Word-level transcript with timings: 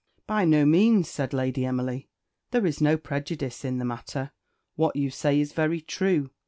"By 0.25 0.45
no 0.45 0.65
means," 0.65 1.07
said 1.11 1.31
Lady 1.31 1.63
Emily 1.63 2.09
"there 2.49 2.65
is 2.65 2.81
no 2.81 2.97
prejudice 2.97 3.63
in 3.63 3.77
the 3.77 3.85
matter; 3.85 4.31
what 4.75 4.95
you 4.95 5.11
say 5.11 5.39
is 5.39 5.53
very 5.53 5.79
true. 5.79 6.31